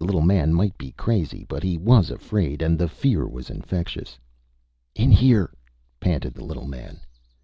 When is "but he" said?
1.48-1.78